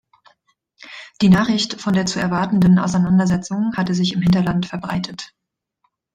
Die 1.21 1.29
Nachricht 1.29 1.79
von 1.79 1.93
der 1.93 2.07
zu 2.07 2.19
erwartenden 2.19 2.79
Auseinandersetzung 2.79 3.71
hatte 3.77 3.93
sich 3.93 4.13
im 4.13 4.23
Hinterland 4.23 4.65
verbreitet. 4.65 5.35